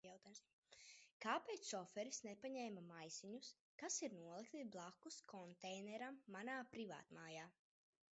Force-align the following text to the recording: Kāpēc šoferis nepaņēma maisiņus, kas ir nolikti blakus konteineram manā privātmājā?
Kāpēc 1.25 1.65
šoferis 1.71 2.21
nepaņēma 2.27 2.83
maisiņus, 2.87 3.51
kas 3.83 3.97
ir 4.07 4.15
nolikti 4.21 4.63
blakus 4.77 5.19
konteineram 5.35 6.19
manā 6.39 6.57
privātmājā? 6.73 7.45